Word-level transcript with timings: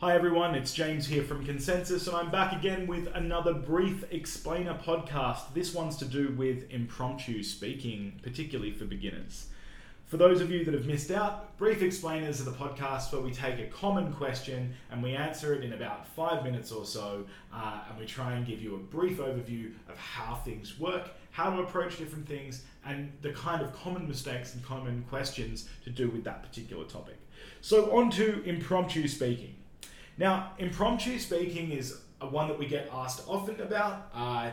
Hi 0.00 0.14
everyone, 0.14 0.54
it's 0.54 0.72
James 0.72 1.06
here 1.06 1.22
from 1.22 1.44
Consensus, 1.44 2.06
and 2.06 2.16
I'm 2.16 2.30
back 2.30 2.54
again 2.54 2.86
with 2.86 3.14
another 3.14 3.52
Brief 3.52 4.02
Explainer 4.10 4.72
podcast. 4.72 5.52
This 5.52 5.74
one's 5.74 5.96
to 5.96 6.06
do 6.06 6.34
with 6.38 6.70
impromptu 6.70 7.42
speaking, 7.42 8.18
particularly 8.22 8.72
for 8.72 8.86
beginners. 8.86 9.48
For 10.06 10.16
those 10.16 10.40
of 10.40 10.50
you 10.50 10.64
that 10.64 10.72
have 10.72 10.86
missed 10.86 11.10
out, 11.10 11.54
Brief 11.58 11.82
Explainers 11.82 12.40
are 12.40 12.44
the 12.44 12.52
podcast 12.52 13.12
where 13.12 13.20
we 13.20 13.30
take 13.30 13.58
a 13.58 13.66
common 13.66 14.10
question 14.14 14.72
and 14.90 15.02
we 15.02 15.14
answer 15.14 15.52
it 15.52 15.62
in 15.62 15.74
about 15.74 16.06
five 16.06 16.44
minutes 16.44 16.72
or 16.72 16.86
so, 16.86 17.26
uh, 17.52 17.80
and 17.90 17.98
we 17.98 18.06
try 18.06 18.32
and 18.32 18.46
give 18.46 18.62
you 18.62 18.76
a 18.76 18.78
brief 18.78 19.18
overview 19.18 19.70
of 19.86 19.98
how 19.98 20.36
things 20.36 20.80
work, 20.80 21.10
how 21.30 21.54
to 21.54 21.60
approach 21.60 21.98
different 21.98 22.26
things, 22.26 22.62
and 22.86 23.12
the 23.20 23.32
kind 23.32 23.60
of 23.60 23.70
common 23.74 24.08
mistakes 24.08 24.54
and 24.54 24.64
common 24.64 25.04
questions 25.10 25.68
to 25.84 25.90
do 25.90 26.08
with 26.08 26.24
that 26.24 26.42
particular 26.42 26.84
topic. 26.86 27.18
So, 27.60 27.94
on 27.94 28.10
to 28.12 28.42
impromptu 28.44 29.06
speaking. 29.06 29.56
Now, 30.20 30.52
impromptu 30.58 31.18
speaking 31.18 31.72
is 31.72 31.98
one 32.20 32.46
that 32.48 32.58
we 32.58 32.66
get 32.66 32.90
asked 32.92 33.22
often 33.26 33.58
about. 33.62 34.10
Uh, 34.14 34.50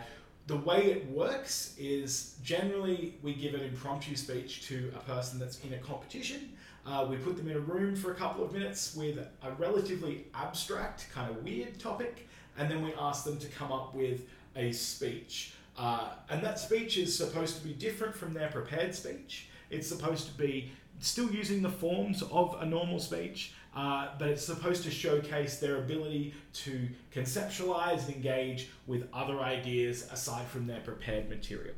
the 0.48 0.56
way 0.56 0.92
it 0.92 1.12
works 1.12 1.76
is 1.78 2.38
generally 2.42 3.16
we 3.22 3.34
give 3.34 3.54
an 3.54 3.60
impromptu 3.60 4.16
speech 4.16 4.66
to 4.68 4.94
a 4.96 5.00
person 5.00 5.38
that's 5.38 5.60
in 5.66 5.74
a 5.74 5.78
competition. 5.80 6.54
Uh, 6.86 7.06
we 7.10 7.18
put 7.18 7.36
them 7.36 7.50
in 7.50 7.58
a 7.58 7.60
room 7.60 7.98
for 7.98 8.14
a 8.14 8.16
couple 8.16 8.46
of 8.46 8.54
minutes 8.54 8.96
with 8.96 9.18
a 9.18 9.52
relatively 9.60 10.28
abstract, 10.34 11.10
kind 11.14 11.30
of 11.30 11.44
weird 11.44 11.78
topic, 11.78 12.30
and 12.58 12.72
then 12.72 12.82
we 12.82 12.94
ask 12.94 13.26
them 13.26 13.38
to 13.38 13.48
come 13.50 13.74
up 13.74 13.94
with 13.94 14.22
a 14.56 14.72
speech. 14.72 15.52
Uh, 15.78 16.12
and 16.30 16.42
that 16.42 16.60
speech 16.60 16.96
is 16.96 17.14
supposed 17.14 17.58
to 17.58 17.64
be 17.68 17.74
different 17.74 18.16
from 18.16 18.34
their 18.34 18.48
prepared 18.48 18.96
speech. 18.96 19.50
It's 19.70 19.90
supposed 19.90 20.28
to 20.28 20.34
be 20.38 20.72
still 21.00 21.30
using 21.32 21.62
the 21.62 21.70
forms 21.70 22.24
of 22.24 22.58
a 22.60 22.66
normal 22.66 23.00
speech, 23.00 23.54
uh, 23.76 24.10
but 24.18 24.30
it's 24.30 24.44
supposed 24.44 24.84
to 24.84 24.92
showcase 24.92 25.60
their 25.60 25.78
ability 25.78 26.34
to 26.52 26.88
conceptualize 27.14 28.06
and 28.08 28.16
engage 28.16 28.70
with 28.88 29.08
other 29.14 29.40
ideas 29.40 30.10
aside 30.12 30.48
from 30.48 30.66
their 30.66 30.80
prepared 30.80 31.30
material. 31.30 31.76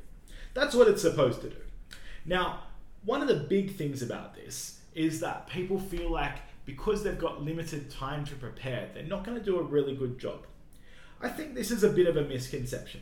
That's 0.53 0.75
what 0.75 0.87
it's 0.87 1.01
supposed 1.01 1.41
to 1.41 1.49
do. 1.49 1.57
Now, 2.25 2.63
one 3.03 3.21
of 3.21 3.27
the 3.27 3.35
big 3.35 3.75
things 3.75 4.01
about 4.01 4.35
this 4.35 4.79
is 4.95 5.19
that 5.19 5.47
people 5.47 5.79
feel 5.79 6.09
like 6.09 6.37
because 6.65 7.03
they've 7.03 7.19
got 7.19 7.41
limited 7.41 7.89
time 7.89 8.25
to 8.25 8.35
prepare, 8.35 8.89
they're 8.93 9.03
not 9.03 9.23
going 9.23 9.37
to 9.37 9.43
do 9.43 9.59
a 9.59 9.63
really 9.63 9.95
good 9.95 10.19
job. 10.19 10.45
I 11.21 11.29
think 11.29 11.55
this 11.55 11.71
is 11.71 11.83
a 11.83 11.89
bit 11.89 12.07
of 12.07 12.15
a 12.15 12.23
misconception. 12.23 13.01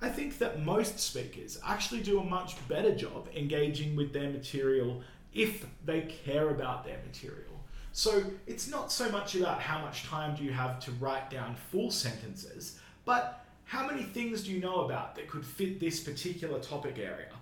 I 0.00 0.08
think 0.08 0.38
that 0.38 0.64
most 0.64 1.00
speakers 1.00 1.58
actually 1.66 2.02
do 2.02 2.20
a 2.20 2.24
much 2.24 2.56
better 2.68 2.94
job 2.94 3.28
engaging 3.34 3.96
with 3.96 4.12
their 4.12 4.30
material 4.30 5.02
if 5.34 5.66
they 5.84 6.02
care 6.02 6.50
about 6.50 6.84
their 6.84 6.98
material. 7.06 7.44
So 7.92 8.22
it's 8.46 8.68
not 8.68 8.92
so 8.92 9.10
much 9.10 9.34
about 9.34 9.60
how 9.60 9.80
much 9.80 10.04
time 10.04 10.36
do 10.36 10.44
you 10.44 10.52
have 10.52 10.78
to 10.80 10.90
write 10.92 11.30
down 11.30 11.56
full 11.70 11.90
sentences, 11.90 12.78
but 13.04 13.44
how 13.64 13.86
many 13.86 14.02
things 14.02 14.44
do 14.44 14.52
you 14.52 14.60
know 14.60 14.84
about 14.84 15.14
that 15.16 15.28
could 15.28 15.44
fit 15.44 15.80
this 15.80 16.00
particular 16.00 16.58
topic 16.58 16.98
area? 16.98 17.32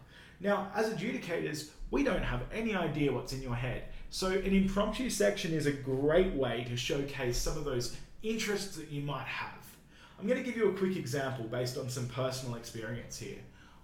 Now, 0.41 0.71
as 0.75 0.91
adjudicators, 0.91 1.71
we 1.91 2.03
don't 2.03 2.23
have 2.23 2.43
any 2.53 2.75
idea 2.75 3.13
what's 3.13 3.33
in 3.33 3.43
your 3.43 3.55
head. 3.55 3.85
So 4.11 4.29
an 4.29 4.53
impromptu 4.53 5.11
section 5.11 5.53
is 5.53 5.67
a 5.67 5.73
great 5.73 6.33
way 6.33 6.65
to 6.69 6.77
showcase 6.77 7.39
some 7.39 7.57
of 7.57 7.65
those 7.65 7.97
interests 8.23 8.77
that 8.77 8.91
you 8.91 9.03
might 9.03 9.27
have. 9.27 9.53
I'm 10.19 10.27
going 10.27 10.43
to 10.43 10.45
give 10.45 10.57
you 10.57 10.71
a 10.71 10.73
quick 10.73 10.97
example 10.97 11.45
based 11.45 11.77
on 11.77 11.89
some 11.89 12.09
personal 12.09 12.57
experience 12.57 13.19
here. 13.19 13.39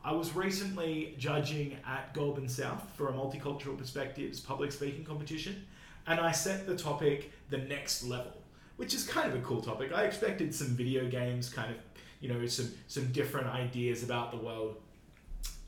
I 0.05 0.13
was 0.13 0.35
recently 0.35 1.15
judging 1.17 1.77
at 1.87 2.13
Goulburn 2.13 2.49
South 2.49 2.83
for 2.97 3.09
a 3.09 3.13
multicultural 3.13 3.79
perspectives 3.79 4.41
public 4.41 4.73
speaking 4.73 5.05
competition, 5.05 5.65
and 6.09 6.19
I 6.19 6.33
set 6.33 6.67
the 6.67 6.77
topic 6.77 7.31
the 7.51 7.59
next 7.59 8.03
level, 8.03 8.33
which 8.77 8.95
is 8.95 9.07
kind 9.07 9.33
of 9.33 9.39
a 9.39 9.43
cool 9.43 9.63
topic. 9.63 9.93
I 9.93 10.03
expected 10.03 10.53
some 10.53 10.69
video 10.69 11.09
games, 11.09 11.49
kind 11.49 11.71
of, 11.71 11.77
you 12.21 12.29
know, 12.29 12.45
some 12.47 12.73
some 12.89 13.13
different 13.13 13.47
ideas 13.47 14.03
about 14.03 14.33
the 14.33 14.39
world. 14.39 14.77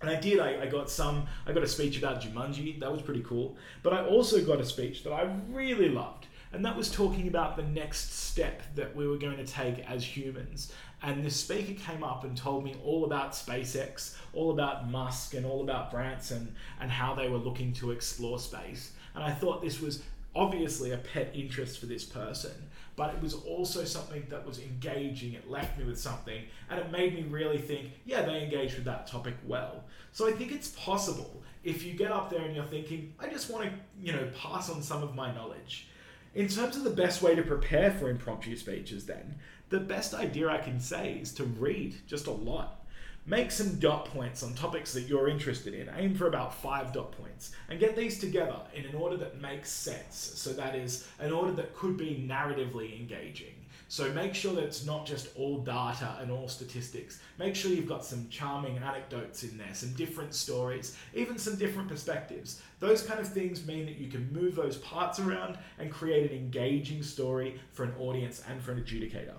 And 0.01 0.11
I 0.11 0.21
did. 0.21 0.41
I, 0.41 0.63
I 0.63 0.67
got 0.67 0.91
some. 0.91 1.27
I 1.47 1.53
got 1.53 1.63
a 1.63 1.69
speech 1.69 1.97
about 1.99 2.21
Jumanji. 2.21 2.81
That 2.81 2.91
was 2.91 3.03
pretty 3.03 3.23
cool. 3.23 3.57
But 3.85 3.93
I 3.93 4.05
also 4.05 4.45
got 4.45 4.61
a 4.61 4.65
speech 4.65 5.05
that 5.05 5.13
I 5.13 5.33
really 5.49 5.89
loved, 5.89 6.27
and 6.55 6.65
that 6.65 6.77
was 6.77 6.91
talking 6.91 7.29
about 7.29 7.57
the 7.57 7.63
next 7.63 8.15
step 8.15 8.63
that 8.75 8.95
we 8.95 9.07
were 9.07 9.19
going 9.19 9.37
to 9.37 9.47
take 9.47 9.79
as 9.91 10.05
humans. 10.05 10.73
And 11.03 11.25
the 11.25 11.31
speaker 11.31 11.75
came 11.75 12.03
up 12.03 12.25
and 12.25 12.37
told 12.37 12.65
me 12.65 12.77
all 12.83 13.05
about 13.05 13.33
SpaceX, 13.33 14.17
all 14.33 14.53
about 14.53 14.91
Musk, 14.91 15.35
and 15.35 15.45
all 15.45 15.63
about 15.63 15.91
Branson, 15.91 16.55
and 16.81 16.91
how 16.91 17.15
they 17.15 17.29
were 17.29 17.39
looking 17.39 17.73
to 17.75 17.91
explore 17.91 18.39
space. 18.39 18.93
And 19.15 19.23
I 19.23 19.31
thought 19.31 19.63
this 19.63 19.81
was 19.81 20.03
obviously 20.35 20.93
a 20.93 20.99
pet 20.99 21.31
interest 21.35 21.79
for 21.79 21.87
this 21.87 22.05
person, 22.05 22.53
but 22.97 23.15
it 23.15 23.21
was 23.21 23.35
also 23.35 23.85
something 23.85 24.25
that 24.31 24.47
was 24.47 24.61
engaging. 24.61 25.35
It 25.35 25.51
left 25.51 25.79
me 25.79 25.85
with 25.85 25.99
something, 25.99 26.43
and 26.71 26.81
it 26.81 26.91
made 26.91 27.15
me 27.15 27.23
really 27.23 27.59
think, 27.59 27.91
yeah, 28.05 28.23
they 28.23 28.43
engaged 28.43 28.77
with 28.77 28.85
that 28.85 29.07
topic 29.07 29.35
well. 29.47 29.85
So 30.13 30.29
I 30.29 30.33
think 30.33 30.53
it's 30.53 30.69
possible 30.69 31.43
if 31.65 31.85
you 31.85 31.95
get 31.95 32.13
up 32.13 32.31
there 32.31 32.43
and 32.43 32.55
you're 32.55 32.65
thinking, 32.67 33.13
I 33.19 33.29
just 33.29 33.51
want 33.51 33.65
to, 33.65 33.73
you 34.01 34.13
know, 34.13 34.29
pass 34.41 34.71
on 34.71 34.83
some 34.83 35.03
of 35.03 35.15
my 35.15 35.35
knowledge. 35.35 35.89
In 36.35 36.49
terms 36.49 36.77
of 36.77 36.85
the 36.85 36.91
best 36.91 37.23
way 37.23 37.35
to 37.35 37.43
prepare 37.43 37.91
for 37.91 38.11
impromptu 38.11 38.57
speeches, 38.57 39.07
then, 39.07 39.37
the 39.69 39.81
best 39.81 40.15
idea 40.15 40.49
I 40.49 40.59
can 40.59 40.81
say 40.81 41.19
is 41.21 41.33
to 41.35 41.45
read 41.45 41.95
just 42.07 42.27
a 42.27 42.33
lot 42.33 42.85
Make 43.27 43.51
some 43.51 43.79
dot 43.79 44.05
points 44.07 44.43
on 44.43 44.53
topics 44.53 44.93
that 44.93 45.03
you're 45.03 45.29
interested 45.29 45.73
in. 45.73 45.91
Aim 45.97 46.15
for 46.15 46.27
about 46.27 46.55
five 46.55 46.93
dot 46.93 47.13
points 47.13 47.53
and 47.71 47.81
get 47.81 47.97
these 47.97 48.19
together 48.21 48.61
in 48.75 48.85
an 48.85 48.95
order 48.95 49.17
that 49.17 49.41
makes 49.41 49.71
sense. 49.71 50.15
So, 50.15 50.53
that 50.53 50.75
is 50.75 51.09
an 51.19 51.33
order 51.33 51.53
that 51.53 51.75
could 51.75 51.97
be 51.97 52.27
narratively 52.29 52.99
engaging. 53.01 53.55
So, 53.95 54.13
make 54.13 54.35
sure 54.35 54.53
that 54.55 54.65
it's 54.65 54.85
not 54.85 55.07
just 55.07 55.29
all 55.37 55.59
data 55.59 56.17
and 56.21 56.29
all 56.29 56.49
statistics. 56.49 57.21
Make 57.39 57.55
sure 57.55 57.71
you've 57.71 57.87
got 57.87 58.05
some 58.05 58.29
charming 58.29 58.77
anecdotes 58.79 59.45
in 59.45 59.57
there, 59.57 59.73
some 59.73 59.93
different 59.93 60.35
stories, 60.35 60.97
even 61.15 61.39
some 61.39 61.55
different 61.55 61.89
perspectives. 61.89 62.61
Those 62.81 63.05
kind 63.05 63.21
of 63.21 63.29
things 63.29 63.65
mean 63.65 63.87
that 63.87 63.99
you 63.99 64.11
can 64.11 64.33
move 64.33 64.57
those 64.57 64.79
parts 64.79 65.21
around 65.21 65.59
and 65.79 65.93
create 65.93 66.29
an 66.29 66.37
engaging 66.37 67.05
story 67.05 67.61
for 67.71 67.85
an 67.85 67.95
audience 68.01 68.43
and 68.49 68.61
for 68.61 68.73
an 68.73 68.83
adjudicator. 68.83 69.37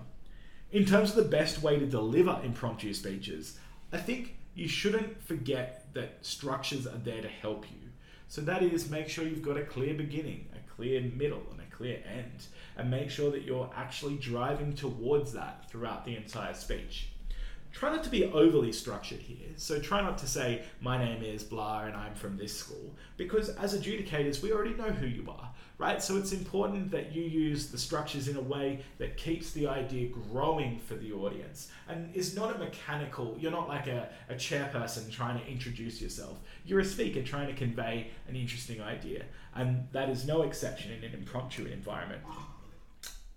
In 0.72 0.86
terms 0.86 1.10
of 1.10 1.16
the 1.16 1.30
best 1.30 1.62
way 1.62 1.78
to 1.78 1.84
deliver 1.84 2.40
impromptu 2.42 2.94
speeches, 2.94 3.58
I 3.92 3.98
think 3.98 4.36
you 4.54 4.68
shouldn't 4.68 5.22
forget 5.22 5.84
that 5.92 6.16
structures 6.22 6.86
are 6.86 6.96
there 7.04 7.20
to 7.20 7.28
help 7.28 7.66
you. 7.70 7.90
So 8.28 8.40
that 8.42 8.62
is 8.62 8.90
make 8.90 9.08
sure 9.08 9.24
you've 9.26 9.42
got 9.42 9.56
a 9.56 9.64
clear 9.64 9.94
beginning, 9.94 10.48
a 10.54 10.70
clear 10.74 11.00
middle, 11.00 11.42
and 11.50 11.60
a 11.60 11.76
clear 11.76 12.02
end, 12.06 12.46
and 12.76 12.90
make 12.90 13.10
sure 13.10 13.30
that 13.30 13.42
you're 13.42 13.70
actually 13.74 14.16
driving 14.16 14.74
towards 14.74 15.32
that 15.32 15.70
throughout 15.70 16.04
the 16.04 16.16
entire 16.16 16.54
speech. 16.54 17.10
Try 17.78 17.90
not 17.90 18.02
to 18.04 18.10
be 18.10 18.24
overly 18.24 18.72
structured 18.72 19.20
here. 19.20 19.48
So 19.56 19.78
try 19.78 20.00
not 20.00 20.16
to 20.18 20.26
say, 20.26 20.64
my 20.80 20.96
name 20.96 21.22
is 21.22 21.44
blah 21.44 21.82
and 21.82 21.94
I'm 21.94 22.14
from 22.14 22.38
this 22.38 22.56
school, 22.56 22.94
because 23.18 23.50
as 23.50 23.78
adjudicators, 23.78 24.42
we 24.42 24.50
already 24.50 24.74
know 24.74 24.90
who 24.90 25.06
you 25.06 25.28
are 25.28 25.50
right? 25.78 26.02
So 26.02 26.16
it's 26.16 26.32
important 26.32 26.90
that 26.92 27.14
you 27.14 27.22
use 27.22 27.68
the 27.68 27.78
structures 27.78 28.28
in 28.28 28.36
a 28.36 28.40
way 28.40 28.80
that 28.98 29.16
keeps 29.16 29.50
the 29.50 29.66
idea 29.66 30.08
growing 30.08 30.78
for 30.78 30.94
the 30.94 31.12
audience 31.12 31.70
and 31.88 32.14
is 32.14 32.34
not 32.34 32.54
a 32.54 32.58
mechanical, 32.58 33.36
you're 33.38 33.52
not 33.52 33.68
like 33.68 33.86
a, 33.86 34.08
a 34.30 34.34
chairperson 34.34 35.10
trying 35.10 35.38
to 35.38 35.46
introduce 35.46 36.00
yourself. 36.00 36.38
You're 36.64 36.80
a 36.80 36.84
speaker 36.84 37.22
trying 37.22 37.48
to 37.48 37.54
convey 37.54 38.08
an 38.28 38.36
interesting 38.36 38.80
idea, 38.80 39.24
and 39.54 39.86
that 39.92 40.08
is 40.08 40.26
no 40.26 40.42
exception 40.42 40.92
in 40.92 41.04
an 41.04 41.14
impromptu 41.14 41.66
environment. 41.66 42.22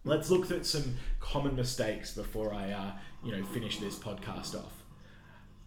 Let's 0.06 0.30
look 0.30 0.50
at 0.50 0.66
some 0.66 0.96
common 1.20 1.56
mistakes 1.56 2.14
before 2.14 2.54
I, 2.54 2.72
uh, 2.72 2.92
you 3.24 3.36
know, 3.36 3.44
finish 3.44 3.80
this 3.80 3.96
podcast 3.96 4.56
off. 4.56 4.80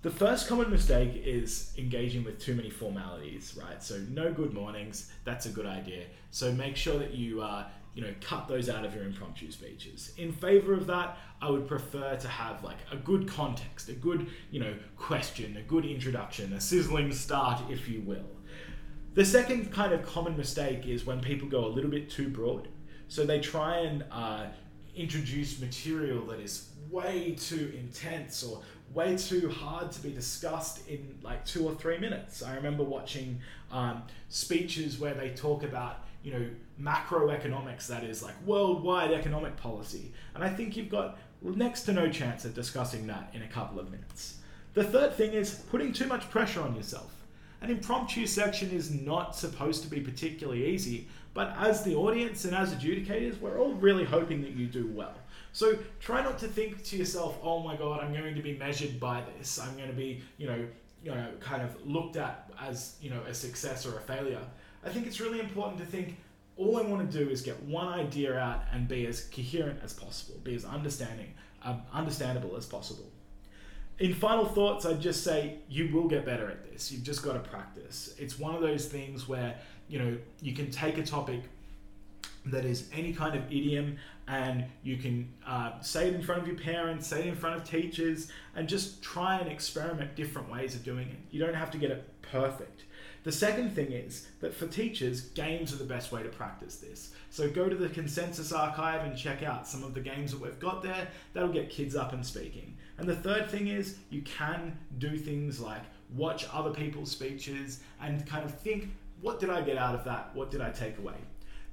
The 0.01 0.11
first 0.11 0.49
common 0.49 0.71
mistake 0.71 1.23
is 1.25 1.73
engaging 1.79 2.25
with 2.25 2.41
too 2.41 2.55
many 2.55 2.71
formalities, 2.71 3.57
right? 3.63 3.81
So 3.83 3.99
no 4.11 4.33
good 4.33 4.53
mornings, 4.53 5.13
that's 5.25 5.47
a 5.47 5.51
good 5.51 5.67
idea. 5.67 6.07
So 6.31 6.51
make 6.53 6.77
sure 6.77 6.99
that 6.99 7.15
you 7.15 7.41
uh, 7.41 7.67
you 7.95 8.03
know 8.03 8.13
cut 8.21 8.49
those 8.49 8.69
out 8.69 8.85
of 8.85 8.95
your 8.95 9.05
impromptu 9.05 9.53
speeches. 9.53 10.13
In 10.17 10.33
favor 10.33 10.73
of 10.73 10.87
that, 10.89 11.19
I 11.41 11.51
would 11.51 11.69
prefer 11.69 12.17
to 12.17 12.29
have 12.29 12.65
like 12.65 12.79
a 12.91 12.97
good 12.97 13.29
context, 13.29 13.91
a 13.91 13.93
good 13.93 14.29
you 14.51 14.59
know 14.59 14.75
question, 14.97 15.57
a 15.57 15.63
good 15.63 15.85
introduction, 15.85 16.53
a 16.55 16.61
sizzling 16.61 17.13
start, 17.13 17.61
if 17.71 17.89
you 17.89 18.01
will. 18.01 18.27
The 19.15 19.25
second 19.25 19.73
kind 19.73 19.93
of 19.93 20.05
common 20.05 20.37
mistake 20.37 20.87
is 20.87 21.05
when 21.05 21.21
people 21.21 21.47
go 21.47 21.67
a 21.67 21.69
little 21.69 21.91
bit 21.91 22.11
too 22.11 22.29
broad. 22.29 22.69
So 23.13 23.27
they 23.27 23.41
try 23.41 23.81
and 23.81 24.05
uh, 24.11 24.47
introduce 24.97 25.61
material 25.61 26.25
that 26.29 26.41
is 26.41 26.71
way 26.91 27.37
too 27.39 27.71
intense 27.79 28.43
or 28.43 28.63
way 28.95 29.19
too 29.19 29.51
hard 29.51 29.93
to 29.93 30.03
be 30.03 30.09
discussed 30.09 30.89
in 30.89 31.19
like 31.21 31.45
two 31.45 31.67
or 31.69 31.75
three 31.75 31.99
minutes. 31.99 32.43
I 32.43 32.55
remember 32.55 32.85
watching 32.85 33.39
um, 33.71 34.05
speeches 34.31 34.99
where 34.99 35.13
they 35.13 35.29
talk 35.29 35.63
about 35.63 36.07
you 36.23 36.33
know 36.33 36.47
macroeconomics, 36.81 37.87
that 37.89 38.03
is 38.03 38.23
like 38.23 38.35
worldwide 38.47 39.13
economic 39.13 39.59
policy, 39.59 40.15
and 40.35 40.43
I 40.43 40.49
think 40.49 40.75
you've 40.75 40.89
got 40.89 41.19
next 41.43 41.83
to 41.83 41.93
no 41.93 42.09
chance 42.09 42.47
of 42.47 42.55
discussing 42.55 43.07
that 43.09 43.29
in 43.35 43.43
a 43.43 43.49
couple 43.49 43.79
of 43.79 43.91
minutes. 43.91 44.39
The 44.73 44.85
third 44.85 45.13
thing 45.13 45.35
is 45.35 45.63
putting 45.71 45.93
too 45.93 46.07
much 46.07 46.31
pressure 46.31 46.63
on 46.63 46.75
yourself. 46.75 47.22
An 47.63 47.71
impromptu 47.71 48.27
section 48.27 48.71
is 48.73 48.91
not 48.91 49.37
supposed 49.37 49.83
to 49.85 49.89
be 49.89 50.01
particularly 50.01 50.67
easy, 50.67 51.07
but 51.33 51.55
as 51.57 51.85
the 51.85 51.95
audience 51.95 52.45
and 52.45 52.57
as 52.57 52.75
adjudicators, 52.75 53.41
we're 53.41 53.61
all 53.61 53.75
really 53.75 54.05
hoping 54.05 54.43
that 54.43 54.51
you 54.51 54.67
do 54.67 54.89
well. 54.89 55.15
So 55.53 55.79
try 56.01 56.25
not 56.25 56.41
to 56.41 56.49
think 56.49 56.83
to 56.85 56.97
yourself, 56.97 57.39
oh 57.41 57.61
my 57.61 57.77
god, 57.77 58.01
I'm 58.01 58.13
going 58.13 58.35
to 58.35 58.43
be 58.43 58.59
measured 58.59 58.99
by 58.99 59.23
this. 59.39 59.61
I'm 59.61 59.77
going 59.77 59.89
to 59.89 59.95
be, 59.95 60.23
you 60.39 60.49
know, 60.49 60.67
you 61.05 61.13
know, 61.13 61.29
kind 61.39 61.63
of 61.63 61.87
looked 61.87 62.17
at 62.17 62.51
as, 62.61 62.97
you 63.01 63.11
know, 63.11 63.21
a 63.29 63.35
success 63.35 63.87
or 63.87 63.97
a 63.97 64.01
failure. 64.01 64.41
I 64.85 64.89
think 64.89 65.07
it's 65.07 65.21
really 65.21 65.39
important 65.39 65.79
to 65.79 65.87
think 65.87 66.17
all 66.57 66.79
I 66.79 66.83
want 66.83 67.09
to 67.09 67.19
do 67.19 67.31
is 67.31 67.43
get 67.43 67.63
one 67.63 67.87
idea 67.87 68.37
out 68.37 68.63
and 68.73 68.89
be 68.89 69.07
as 69.07 69.29
coherent 69.29 69.81
as 69.85 69.93
possible, 69.93 70.41
be 70.43 70.57
as 70.57 70.65
understanding, 70.65 71.33
um, 71.63 71.83
understandable 71.93 72.57
as 72.57 72.67
possible. 72.67 73.07
In 73.99 74.15
final 74.15 74.45
thoughts, 74.45 74.85
I'd 74.85 75.01
just 75.01 75.23
say 75.23 75.59
you 75.69 75.93
will 75.93 76.09
get 76.09 76.25
better 76.25 76.51
at 76.51 76.71
this. 76.71 76.91
You've 76.91 77.05
just 77.05 77.23
got 77.23 77.35
to 77.35 77.39
practice. 77.39 78.15
It's 78.19 78.39
one 78.39 78.55
of 78.55 78.61
those 78.61 78.87
things 78.87 79.29
where 79.29 79.57
you 79.89 79.99
know 79.99 80.17
you 80.41 80.55
can 80.55 80.71
take 80.71 80.99
a 80.99 81.03
topic 81.05 81.43
that 82.47 82.65
is 82.65 82.89
any 82.93 83.13
kind 83.13 83.37
of 83.37 83.47
idiom 83.47 83.97
and 84.27 84.65
you 84.83 84.97
can 84.97 85.29
uh, 85.47 85.81
say 85.81 86.09
it 86.09 86.15
in 86.15 86.23
front 86.23 86.43
of 86.43 86.49
your 86.49 86.57
parents, 86.57 87.07
say 87.07 87.21
it 87.21 87.27
in 87.27 87.37
front 87.37 87.57
of 87.57 87.69
teachers, 87.69 88.31
and 88.57 88.69
just 88.69 89.03
try 89.03 89.39
and 89.39 89.51
experiment 89.51 90.15
different 90.17 90.51
ways 90.51 90.75
of 90.75 90.83
doing 90.83 91.09
it. 91.09 91.19
You 91.31 91.45
don't 91.45 91.55
have 91.55 91.71
to 91.73 91.79
get 91.79 91.91
it 91.91 92.09
perfect. 92.23 92.85
The 93.25 93.33
second 93.33 93.71
thing 93.71 93.93
is 93.93 94.27
that 94.41 94.53
for 94.53 94.67
teachers, 94.67 95.21
games 95.21 95.73
are 95.73 95.77
the 95.77 95.85
best 95.85 96.11
way 96.11 96.25
to 96.25 96.29
practice 96.29 96.77
this. 96.77 97.13
So 97.31 97.49
go 97.49 97.69
to 97.69 97.77
the 97.77 97.89
consensus 97.89 98.53
archive 98.53 99.05
and 99.05 99.17
check 99.17 99.45
out 99.45 99.69
some 99.69 99.85
of 99.85 99.95
the 99.95 100.01
games 100.01 100.33
that 100.33 100.41
we've 100.41 100.59
got 100.59 100.83
there. 100.83 101.07
That'll 101.33 101.53
get 101.53 101.71
kids 101.71 101.95
up 101.95 102.13
and 102.13 102.27
speaking. 102.27 102.77
And 102.99 103.09
the 103.09 103.15
third 103.15 103.49
thing 103.49 103.69
is 103.69 103.97
you 104.11 104.23
can 104.23 104.77
do 104.99 105.17
things 105.17 105.61
like 105.61 105.83
watch 106.15 106.47
other 106.53 106.71
people's 106.71 107.13
speeches 107.13 107.81
and 108.01 108.27
kind 108.27 108.45
of 108.45 108.59
think, 108.59 108.89
what 109.21 109.39
did 109.39 109.51
I 109.51 109.63
get 109.63 109.77
out 109.77 109.95
of 109.95 110.05
that? 110.05 110.35
What 110.35 110.51
did 110.51 110.61
I 110.61 110.71
take 110.71 110.99
away? 110.99 111.15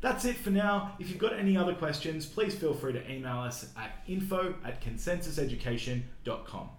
That's 0.01 0.25
it 0.25 0.37
for 0.37 0.51
now. 0.51 0.95
If 0.99 1.09
you've 1.09 1.17
got 1.17 1.33
any 1.33 1.57
other 1.57 1.73
questions, 1.73 2.25
please 2.25 2.55
feel 2.55 2.73
free 2.73 2.93
to 2.93 3.11
email 3.11 3.39
us 3.39 3.69
at 3.75 4.03
info 4.07 4.53
at 4.63 4.81
consensuseducation.com. 4.81 6.69